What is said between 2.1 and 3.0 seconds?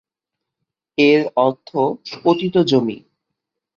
পতিত জমি।